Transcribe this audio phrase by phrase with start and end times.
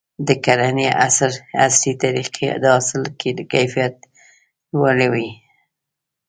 [0.27, 0.87] د کرنې
[1.65, 3.03] عصري طریقې د حاصل
[3.51, 3.95] کیفیت
[4.73, 5.29] لوړوي.